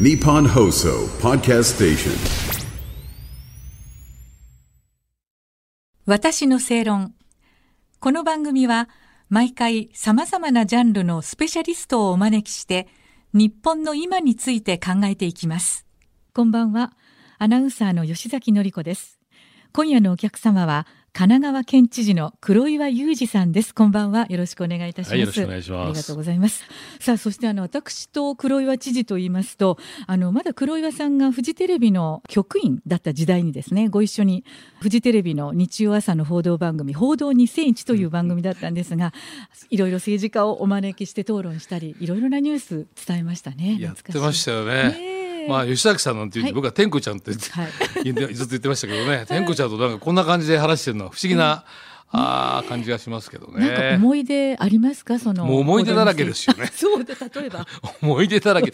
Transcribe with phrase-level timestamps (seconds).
[0.00, 2.12] Nippon Hoso Podcast Station.
[6.06, 7.14] 私の正論。
[8.00, 8.88] この番組は
[9.28, 12.88] 毎回様々なジャンルのスペシャリストをお招きして
[13.34, 15.84] 日本の今について考えていきます。
[16.32, 16.94] こんばんは。
[17.36, 19.20] アナウンサーの吉崎のり子です。
[19.74, 23.74] 今夜のお客様は神奈川県知事の黒岩祐二さんです。
[23.74, 24.24] こんばんは。
[24.30, 25.10] よろしくお願いいたします。
[25.10, 26.64] はいよろしくお願いしますありがとうございます。
[27.00, 34.42] さあ、そしてあの私と黒岩知事と言いますと、あのまだ黒岩さんがフジテレビの局員だった時代にですね、ご一緒に
[34.80, 39.12] フジテレビの日曜朝の報道番組、報道2001という番組だったんですが、
[39.68, 43.76] いろいろ政治家をお招きして討論したり、いろいろなニュース伝えましたね。
[43.78, 44.72] やってましたよね。
[44.84, 46.54] ねえまあ吉崎さんなんて言って、はい。
[46.54, 47.32] 僕は天子ちゃんって
[48.04, 51.64] 言って、はいずっと言ってましたけどね、 天子ちゃんとなんかこんな感じで話してるのは不思議な、
[52.14, 53.94] あー感じがしますけどなんかね。
[53.96, 55.18] 思い出ありますか？
[55.18, 56.66] そのもう思い出だらけですよね。
[56.66, 57.66] そうで例えば。
[58.02, 58.70] 思い出だらけ。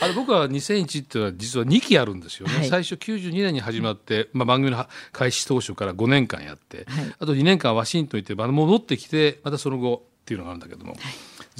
[0.00, 2.56] あれ僕は2001っていうのは実は2期あるんですよね。
[2.56, 2.68] はい。
[2.68, 7.14] 最初92年に始まって、まあ、番組の開始当初から5年間やって、はい。
[7.20, 10.94] あと2年間ワシントン行ってまた戻ってきてまたその後っていうのがあるんだけども、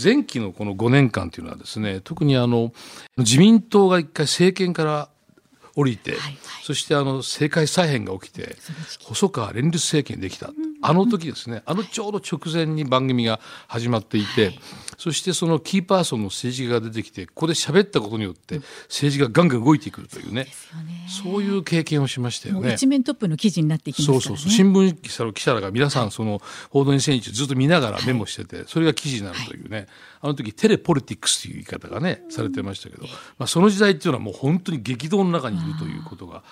[0.03, 2.73] 前期のこの5年間っていうのはですね特にあの
[3.19, 5.09] 自民党が一回政権から
[5.75, 6.37] 降りて、はいはい。
[6.63, 8.57] そしてあの政界再編が起きて
[9.01, 10.53] 細川連立政権できた、
[10.83, 14.59] あの時ですねあのちょうど直前に番組が始まっていて、
[14.99, 21.07] そしてそのキーパーソンの政治家が出てきてここで喋ったことによって政治がガンガン動いてくるというねですよね。
[21.09, 22.75] そういう経験をしましたよね。
[22.75, 24.23] 一面トップの記事になっていきますからね。
[24.23, 29.87] そうそうそう新聞記者の記者らが皆さんその報道2001ずっと見ながらメモしててそれが記事になるというね
[30.21, 33.05] あの時テレポリティクスという言い方がねされてましたけど
[33.39, 36.43] まあその時代っていうのはもう本当に激動の中にいるということが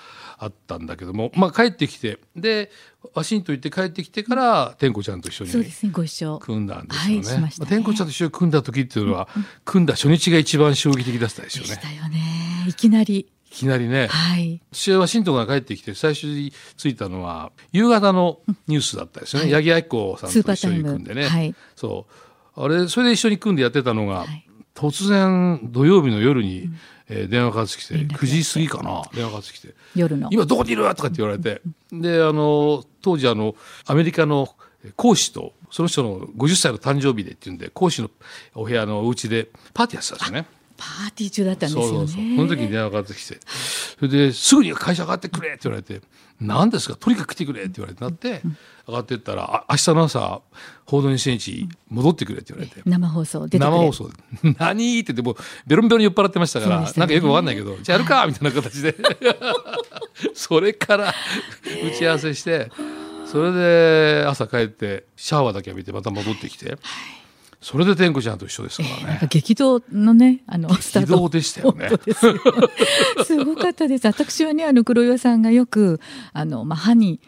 [0.43, 2.71] あったんだけどもまあ帰ってきてで
[3.15, 6.39] ワシントン行って帰ってきてから天子ちゃんと一緒にそうですねご一緒。
[6.39, 7.43] 組んだんですよね。
[7.43, 9.29] はいしまあ天子ちゃんと一緒に組んだ時っていうのは
[9.67, 11.69] 組んだ初日が一番衝撃的だったですよね。
[11.69, 11.81] でし。
[11.81, 12.65] たよね。
[12.67, 13.29] いきなり。
[13.51, 14.07] いきなりね。
[14.07, 14.63] はい。
[14.73, 21.55] 私はワシントンから帰ってきて最初に着いたのは夕方のニュースだったですよね、八木愛子さんと一緒に組んでね、はい。
[21.77, 22.06] そ
[22.56, 22.65] う。
[22.65, 24.47] あれそれで一緒に組んでやってたのが、はい
[24.81, 26.71] 突然土曜日の夜に、
[27.09, 29.75] えー電話かかってきて連絡が9時過ぎかな電話かかってきて。
[29.97, 31.61] 夜の「今どこにいる?」とかって言われて。
[31.93, 33.55] であの当時あの
[33.87, 34.55] アメリカの
[34.97, 38.11] 講師とその人の50歳の誕生日でっていうんで講師の
[38.55, 40.59] お部屋のお家でパーティーやってたんですよね。
[40.81, 41.89] パーティー中だったんですよね。
[41.91, 42.37] そうそうそう。
[42.37, 43.39] その時に電話かかってきて
[43.99, 46.01] それですぐに会社上がってくれって言われて
[46.41, 46.97] 何ですか？
[46.97, 48.41] とにかく来てくれって言われてなって
[48.89, 50.41] 上がってったらあ明日の朝
[50.87, 52.83] 報道20日戻ってくれって言われて。
[52.89, 54.09] 生放送出て生放送。
[54.09, 54.15] で
[54.59, 55.37] 何って言ってもう
[55.67, 56.91] ベロンベロンに酔っ払ってましたからね。
[56.97, 58.97] なんかよくわかんないけどじゃあやるか みたいな形で。
[60.35, 61.15] それから
[61.87, 62.71] 打ち合わせして
[63.27, 66.77] それで朝帰ってシャワーだけ浴びてまた戻ってきて
[67.60, 69.19] それで天子ちゃんと一緒ですからね。
[69.21, 71.15] か激動のねあのスタート。
[71.15, 71.91] 激動でしたよね。
[73.25, 74.06] すごかったです。
[74.06, 76.00] 私はねあの黒岩さんがよく
[76.32, 77.20] あのまあ歯に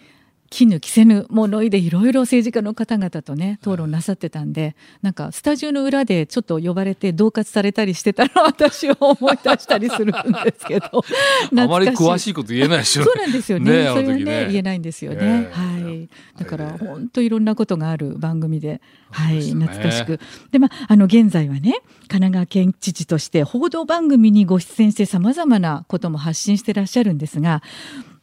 [0.52, 10.86] 絹着せぬ物言いでいろいろ政治家の方々とね討論なさってたんでなんかスタジオの裏でちょっと呼ばれて恫喝されたりしてたのを私は思い出したりするんですけど
[11.62, 13.70] あまり詳しいいこと言えないですよそうなんですよね。
[13.70, 13.88] ね。
[13.88, 16.08] あそれはねね言えないんですよね、ええはい。
[16.38, 18.80] だからええ本当いろんなことがある番組で、
[19.10, 20.18] はい、懐かしく。
[20.50, 27.62] でまああの現在はね神奈川県知事として報道番組にご出演してさまざまなことも発信してらっしゃるんですが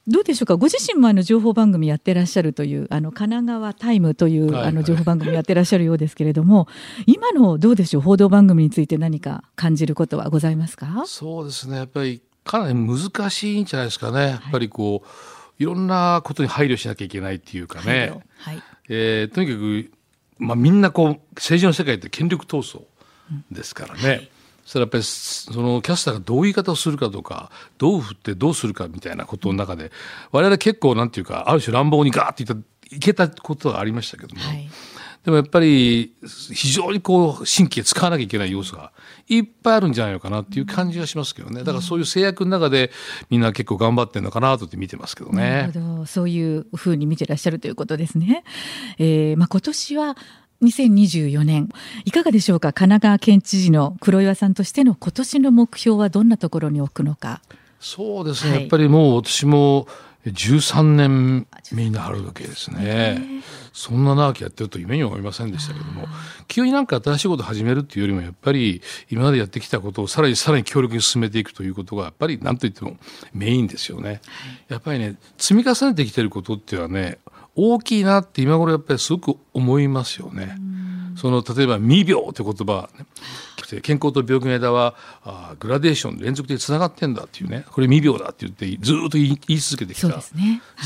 [0.09, 0.57] どうでしょうか？
[0.57, 4.67] ご自身もあの情報番組やってらっしゃるというあの神奈川タイムという、はいはい。
[4.69, 6.67] あの情報番組やってらっしゃるようですけれども
[7.05, 8.01] 今のどうでしょう？
[8.01, 11.03] 報道番組について何か感じることはございますか？
[11.05, 11.77] そうですね。
[11.77, 14.19] やっぱりかなり難しいんじゃないですかね。
[14.21, 15.07] やっぱりこう
[15.61, 18.63] いろんなことに配慮しなきゃいけないっていうかね、はい。
[18.87, 19.91] えーとにかく、
[20.39, 22.83] まあ、みんなこう政治の世界って権力闘争
[23.51, 24.29] ですからね、
[24.69, 27.49] それはやっぱりそのキャスターがどういう言い方をするかとか
[27.79, 29.91] どう振ってどうするかみたいなことの中で
[30.31, 34.69] 我々結構なんていうかある種乱暴にガーッて言ったいけたことがありましたけども、はい
[35.23, 36.15] でもやっぱり
[36.53, 38.93] 非常にこう神経使わなきゃいけない要素が
[39.27, 42.89] いっぱいあるんじゃないのかなっていう感じがしますけどねだからそういう制約の中で
[43.29, 45.81] みんな結構頑張ってるのかなとって見てますけどなねる。
[45.81, 48.45] ほどそういうふうに見てらっしゃるということですね。
[48.97, 50.17] えーまあ、今年は
[50.61, 51.69] 2024年
[52.05, 52.73] いかがでしょうか？
[52.73, 57.41] 神奈川県知事の黒岩さんとしての今年の目標はどんなところに置くのか。
[57.79, 59.87] そうですね、はいやっぱりもう私も
[60.25, 63.41] 13年目になるわけですね。
[63.71, 66.07] そんな長きやってると夢にも思いませんでしたけども、
[66.49, 72.97] 急になんか新しいことを始めるっていうよりも、やっぱり今までやってきたことをさらにさらに強力に進めていくということが、やっぱり何と言っても
[73.33, 74.19] メインですよね。
[74.67, 77.17] やっぱりね、積み重ねてきてることっていうのはね、
[77.59, 80.57] 大きいなって今頃やっぱりすごく思思いますよね。
[81.15, 87.65] その例えば未病って言葉、ね、健康と病気の間はあグラデーション連続でつながってんだっていうね。
[87.69, 90.13] これ未病だって言ってずっと言い言い続けてきた、ね。
[90.13, 90.23] はい、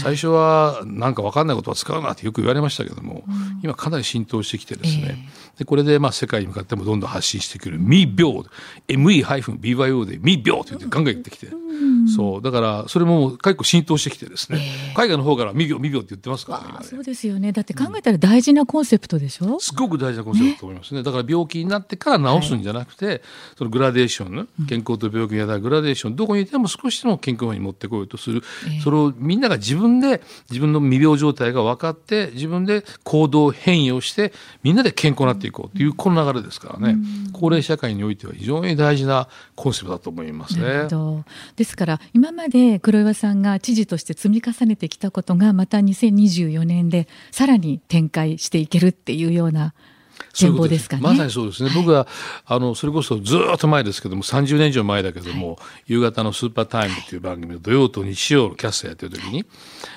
[0.02, 8.44] 最初はなんか分かんないことは使うなってよく言われましたけども、うん、今かなり浸透してきてですね、えー、でこれでまあ世界に向かってもどんどん発信してくる未病
[8.88, 12.41] ME-BYO で未病って言ってガンガン言ってきて、うん、そう。
[12.41, 14.59] だからそれも結構浸透してきてですね、
[14.89, 17.51] えー、海外の方から未病未病って言ってますからねそうですよね。
[17.51, 23.21] だって考えたら大事なコンセプトでしょ、うん、すごく大事なコンセプトだと思いますね、ね、だから病気になってから治すんじゃなくて、はい。
[23.57, 26.15] そのグラデーション、健康と病気やグラデーション。
[26.15, 28.44] どこにいても少しでも健康に持ってこようとする、
[28.83, 34.33] それをみんなが自分で自分の未病状態が分かって自分で行動変容して
[34.63, 36.97] みんなで健康になっていこうというこの流れですからね、
[37.31, 40.88] 高齢社会においては非常に大事なコンセプトだと思いますね。
[41.55, 49.74] ですから今まで黒岩さんが知事として積み重ねてきたことがまた2024年でさらに展開していけるっていうような
[50.38, 51.03] 展望ですかね。
[51.03, 51.69] まさにそうですね。
[51.69, 52.07] はい、僕は
[52.45, 55.57] あのそれこそずっと前ですけども、30年以上前だけども、はい、
[55.94, 59.47] 夕方のスーパータイムという番組の土曜と日曜のキャスターやってる時に、ま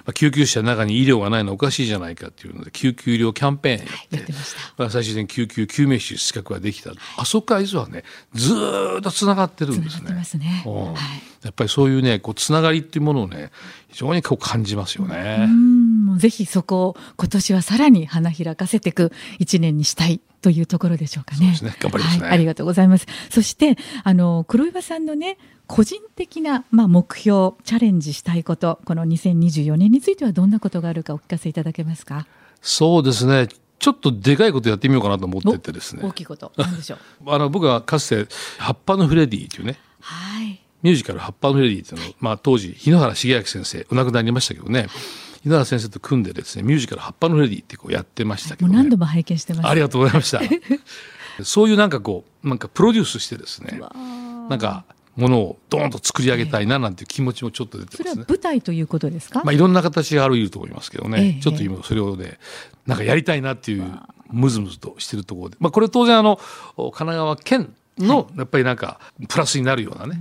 [0.09, 4.25] あ、救急車の中に医療がないのおかしいじゃないかっていうので救急医療キャンペーンやって、はい、
[4.77, 6.93] まあ、最終的に救急救命士資格ができた。
[7.17, 8.05] あそこから実はね、
[8.35, 8.55] ず
[8.99, 10.25] っとつながってるんですね。
[10.25, 10.63] すね。
[11.43, 13.51] やっぱりそういうね、こうつながりっていうものをね、
[13.89, 15.49] 非常にこう感じますよね。
[16.17, 21.39] ぜひそこを今年はさらに花開かせていく一年にしたいというところでしょうかね。
[21.39, 21.77] そうですね。
[21.81, 22.33] 頑張りますね、はい。
[22.33, 23.07] ありがとうございます。
[23.31, 32.27] そしてあの黒岩さんのね個人的なまあ目標チャレンジしたいことこの2024年についてはどんなことがあるかお聞かせいただけますか？
[32.63, 33.49] そうですね。
[33.79, 36.03] ちょっとでかいことやってみようかなと思っててですね。
[36.03, 36.53] 大きいこと。
[36.57, 36.99] なんでしょう。
[37.31, 39.79] あの僕はかつて葉っぱのフレディというね。
[40.01, 40.61] はい。
[40.83, 44.87] ミュージカル葉っぱのフレディというのを、まあ当時日野原茂明先生お亡くなりになりましたけどね。
[45.47, 49.69] 井原先生と組んでですねミュージカル「葉っぱのレディ」ってこうやってましたけど、ね、何度も拝見してます。
[49.69, 50.41] ありがとうございました。
[51.45, 53.81] そういうなんかこうなんかプロデュースしてですね
[54.51, 54.85] なんか
[55.15, 59.43] ものをドーンと作り上げたいななんていう気持ちもちょっと出てます、ね、それは舞台ということですか？
[59.45, 62.39] まあいろんな形があるいると思いますけどね、ええ、ちょっと今それをね
[62.87, 63.85] なんかやりたいなっていう
[64.31, 65.57] ムズムズとしてるところで。
[65.61, 66.41] まあこれ当然あの
[66.77, 70.21] 神奈川県のやっぱりなんかプラスになるようなね、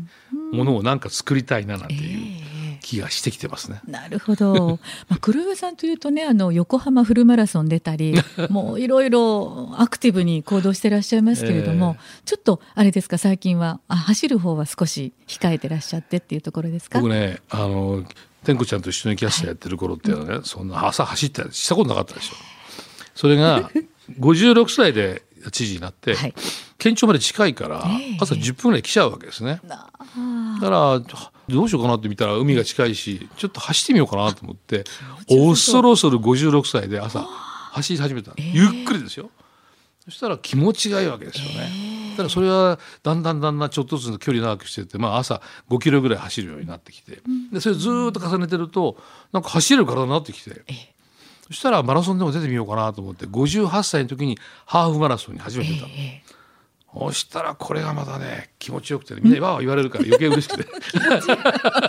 [0.54, 2.55] ものをなんか作りたいななんていう。
[2.86, 3.82] 気がしてきてますね。
[3.88, 4.80] なるほど。
[5.10, 8.14] まあ、黒岩さんというとね、あの横浜フルマラソン出たり、
[8.50, 17.00] もういろいろアクティブに行動してらっしゃいますけれども、えー、ちょっとあれですか、最近はあ走る方は少し控えてらっしゃってっていうところですか？
[17.00, 18.06] 僕ね、あの
[18.44, 22.36] 天子ちゃんと一緒にキャスターやってる頃っていうのはね、はい、そんな朝走ったりしたことなかったでしょ。
[23.16, 23.72] それが
[24.20, 26.34] 56歳で知事になって、はい、
[26.78, 27.84] 県庁まで近いから
[28.20, 29.60] 朝10分ぐらい来ちゃうわけですね。
[30.62, 31.00] だから
[31.48, 34.84] どうしようかなって見たら海が近いしちょっと走ってみようかなと思って
[35.28, 39.30] 恐る恐る56歳で朝走り始めた、えー、ゆっくりですよ。
[40.06, 41.68] そしたら気持ちがいいわけですよね、
[42.12, 47.22] えー、ただそれはだんだんだんだんちょっとずつ距離長くしてて、まあ、朝5キロぐらい走るようになってきて。
[47.52, 48.98] でそれずっと重ねてると
[49.32, 50.52] なんか走れる体になってきて。
[50.68, 50.96] えー
[51.48, 54.36] そしたらマラソンでも出てみようかなと思って58歳の時に
[54.66, 55.90] ハーフマラソンに初めて出たの。
[55.90, 56.36] えー
[56.98, 60.70] そしたらこれがまたね気持ちよくて、ね、みんなわ言われるから余計嬉しくて。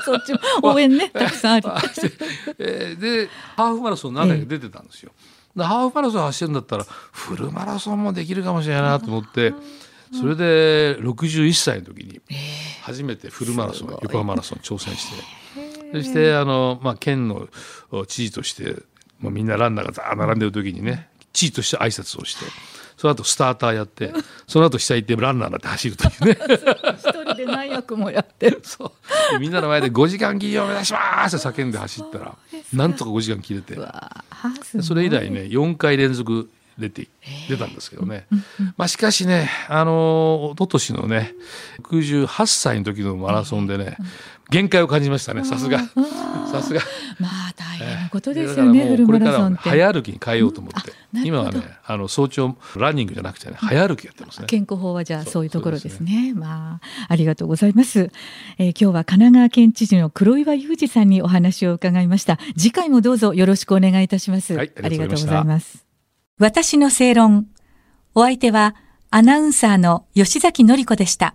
[0.05, 0.33] そっち
[0.63, 1.69] 応援ね たくさんある
[2.59, 5.13] えでハーフマラソン何回か出てたんですよ、
[5.57, 9.55] えー、ハーフマラソン走るんだったらフルマラソンもできるかもしれないなと思って
[10.13, 12.21] それで61歳の時に
[12.83, 15.47] 初めてフルマラソン、横浜マラソン挑戦して。
[15.93, 17.49] そしてあの、まあ、県の
[18.07, 18.83] 知事として
[19.21, 22.45] もうみんなランナーがザー並んでる時にね知事として挨拶をして。
[23.07, 24.13] その後スターターやって
[24.49, 26.39] その後下行ってランナーになって走るというね。
[26.99, 28.61] 一人で何役もやってる。
[28.65, 28.93] そ
[29.35, 29.39] う。
[29.39, 32.37] みんなの前で5時間切りを目指しますって叫んで走ったら
[32.73, 33.79] なんとか5時間切れて。
[34.83, 37.09] それ以来ね4回連続出て
[37.49, 38.27] 出たんですけどね、
[38.77, 41.33] まあ、しかしねあの一昨年のね
[41.83, 43.97] 68歳の時のマラソンでね、
[44.51, 45.81] 限界を感じましたねさすが。
[46.51, 46.81] さすが。
[47.19, 54.47] まあ大変なことですよね、えー、フルマラソンって早歩きに変えようと思って、うん、今はねあの早朝ランニングじゃなくてね早歩きやってますね。
[54.47, 58.11] 健康法はじゃあそういうところですね、ね、まあありがとうございます、
[58.59, 62.39] えー、今日は神奈川県知事の黒岩裕二さんにお話を伺いました。
[62.57, 65.85] 次回もどうぞよろしくお願いいたします、はい、ありがとうございます。
[66.39, 67.47] 私の正論。
[68.15, 68.75] お相手は
[69.11, 71.35] アナウンサーの吉崎のり子でした